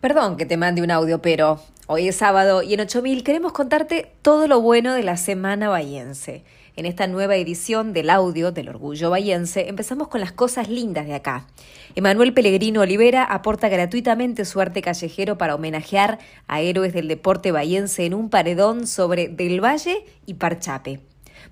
[0.00, 4.12] Perdón que te mande un audio, pero hoy es sábado y en 8000 queremos contarte
[4.22, 6.44] todo lo bueno de la Semana Bahiense.
[6.76, 11.14] En esta nueva edición del audio del Orgullo Bahiense empezamos con las cosas lindas de
[11.14, 11.48] acá.
[11.96, 18.06] Emanuel Pellegrino Olivera aporta gratuitamente su arte callejero para homenajear a héroes del deporte bahiense
[18.06, 21.00] en un paredón sobre Del Valle y Parchape.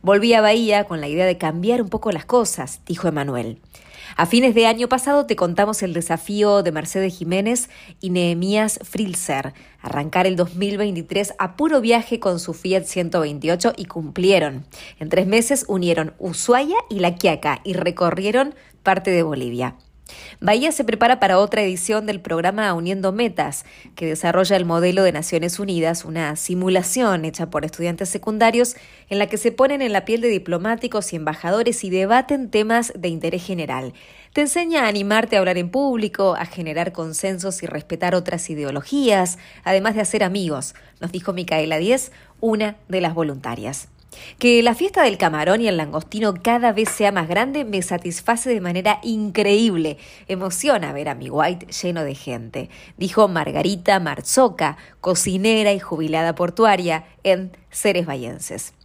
[0.02, 3.60] Volví a Bahía con la idea de cambiar un poco las cosas, dijo Emanuel.
[4.16, 7.68] A fines de año pasado te contamos el desafío de Mercedes Jiménez
[8.00, 14.64] y Nehemías Frilser, arrancar el 2023 a puro viaje con su Fiat 128 y cumplieron.
[15.00, 19.76] En tres meses unieron Ushuaia y La Quiaca y recorrieron parte de Bolivia.
[20.40, 23.64] Bahía se prepara para otra edición del programa Uniendo Metas,
[23.94, 28.76] que desarrolla el modelo de Naciones Unidas, una simulación hecha por estudiantes secundarios
[29.08, 32.92] en la que se ponen en la piel de diplomáticos y embajadores y debaten temas
[32.96, 33.94] de interés general.
[34.32, 39.38] Te enseña a animarte a hablar en público, a generar consensos y respetar otras ideologías,
[39.64, 43.88] además de hacer amigos, nos dijo Micaela Díez, una de las voluntarias.
[44.38, 48.50] Que la fiesta del camarón y el langostino cada vez sea más grande me satisface
[48.50, 49.98] de manera increíble.
[50.28, 57.04] Emociona ver a mi White lleno de gente, dijo Margarita Marzoca, cocinera y jubilada portuaria
[57.22, 58.75] en Ceres Vallenses.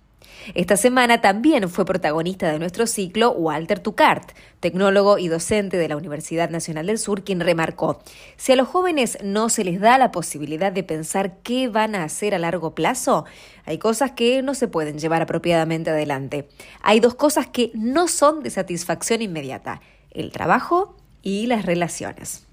[0.53, 5.97] Esta semana también fue protagonista de nuestro ciclo Walter Tucart, tecnólogo y docente de la
[5.97, 8.01] Universidad Nacional del Sur, quien remarcó,
[8.37, 12.03] si a los jóvenes no se les da la posibilidad de pensar qué van a
[12.03, 13.25] hacer a largo plazo,
[13.65, 16.49] hay cosas que no se pueden llevar apropiadamente adelante.
[16.81, 22.47] Hay dos cosas que no son de satisfacción inmediata, el trabajo y las relaciones.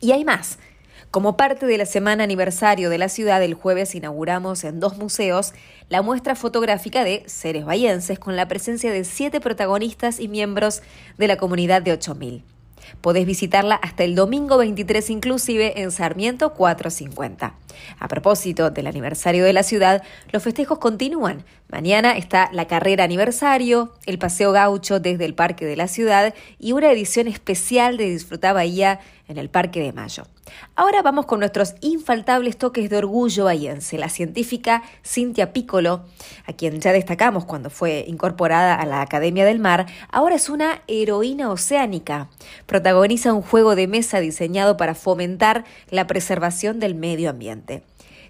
[0.00, 0.58] Y hay más.
[1.10, 5.54] Como parte de la semana aniversario de la ciudad, el jueves inauguramos en dos museos
[5.88, 10.82] la muestra fotográfica de Seres Bayenses con la presencia de siete protagonistas y miembros
[11.16, 12.44] de la comunidad de 8000.
[13.00, 17.54] Podés visitarla hasta el domingo 23 inclusive en Sarmiento 450.
[17.98, 21.44] A propósito del aniversario de la ciudad, los festejos continúan.
[21.68, 26.72] Mañana está la carrera aniversario, el paseo gaucho desde el Parque de la Ciudad y
[26.72, 30.24] una edición especial de Disfruta Bahía en el Parque de Mayo.
[30.74, 33.98] Ahora vamos con nuestros infaltables toques de orgullo bahiense.
[33.98, 36.04] La científica Cintia Piccolo,
[36.46, 40.82] a quien ya destacamos cuando fue incorporada a la Academia del Mar, ahora es una
[40.88, 42.28] heroína oceánica.
[42.66, 47.82] Protagoniza un juego de mesa diseñado para fomentar la preservación del medio ambiente.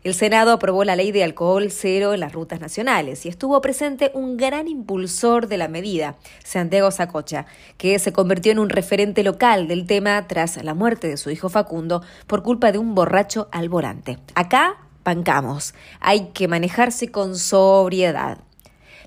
[0.04, 4.10] El Senado aprobó la ley de alcohol cero en las rutas nacionales y estuvo presente
[4.14, 9.68] un gran impulsor de la medida, Santiago Sacocha, que se convirtió en un referente local
[9.68, 13.68] del tema tras la muerte de su hijo Facundo por culpa de un borracho al
[13.68, 14.18] volante.
[14.34, 18.38] Acá pancamos, hay que manejarse con sobriedad.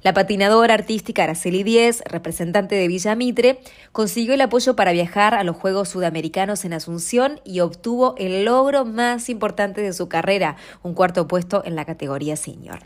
[0.03, 3.59] La patinadora artística Araceli Díez, representante de Villa Mitre,
[3.91, 8.83] consiguió el apoyo para viajar a los Juegos Sudamericanos en Asunción y obtuvo el logro
[8.83, 12.79] más importante de su carrera, un cuarto puesto en la categoría senior.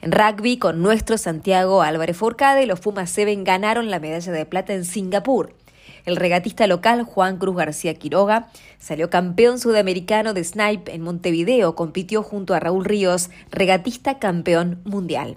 [0.00, 4.72] En rugby, con nuestro Santiago Álvarez Forcade, los Pumas Seven ganaron la medalla de plata
[4.72, 5.52] en Singapur.
[6.04, 8.48] El regatista local Juan Cruz García Quiroga
[8.78, 15.36] salió campeón sudamericano de snipe en Montevideo, compitió junto a Raúl Ríos, regatista campeón mundial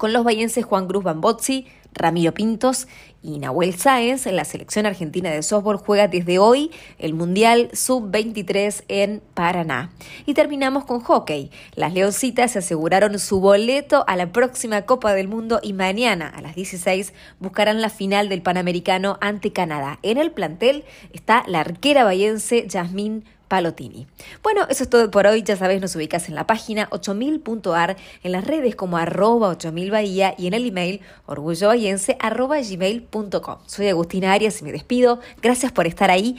[0.00, 2.88] con los bayenses Juan Cruz Bambozzi, Ramiro Pintos
[3.22, 4.24] y Nahuel Sáenz.
[4.24, 9.92] La selección argentina de softball juega desde hoy el Mundial Sub-23 en Paraná.
[10.24, 11.50] Y terminamos con hockey.
[11.74, 16.40] Las Leoncitas se aseguraron su boleto a la próxima Copa del Mundo y mañana a
[16.40, 19.98] las 16 buscarán la final del Panamericano ante Canadá.
[20.02, 24.06] En el plantel está la arquera bayense Yasmín Palotini.
[24.44, 25.42] Bueno, eso es todo por hoy.
[25.42, 30.34] Ya sabes, nos ubicas en la página 8000.ar, en las redes como arroba 8000 Bahía
[30.38, 33.58] y en el email orgullobahiense arroba gmail.com.
[33.66, 35.18] Soy Agustina Arias y me despido.
[35.42, 36.36] Gracias por estar ahí.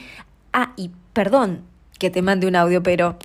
[0.54, 1.60] Ah, y perdón
[1.98, 3.18] que te mande un audio, pero